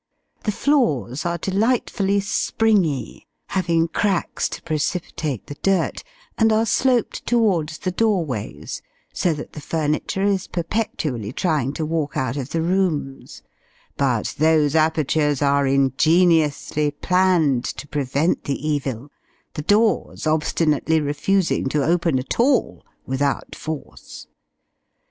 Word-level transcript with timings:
The 0.45 0.51
floors 0.51 1.27
are 1.27 1.37
delightfully 1.37 2.21
springy, 2.21 3.27
having 3.49 3.87
cracks 3.87 4.49
to 4.49 4.61
precipitate 4.63 5.45
the 5.45 5.53
dirt, 5.61 6.03
and 6.39 6.51
are 6.51 6.65
sloped 6.65 7.23
towards 7.27 7.77
the 7.77 7.91
doorways, 7.91 8.81
so 9.13 9.31
that 9.35 9.53
the 9.53 9.61
furniture 9.61 10.23
is 10.23 10.47
perpetually 10.47 11.31
trying 11.31 11.71
to 11.73 11.85
walk 11.85 12.17
out 12.17 12.35
of 12.35 12.49
the 12.49 12.63
rooms; 12.63 13.43
but 13.95 14.33
those 14.39 14.75
apertures 14.75 15.39
are 15.43 15.67
ingeniously 15.67 16.89
planned 16.89 17.63
to 17.65 17.87
prevent 17.87 18.45
the 18.45 18.57
evil 18.67 19.11
the 19.53 19.61
doors 19.61 20.25
obstinately 20.25 20.99
refusing 20.99 21.69
to 21.69 21.85
open 21.85 22.17
at 22.17 22.39
all, 22.39 22.83
without 23.05 23.53
force. 23.55 24.25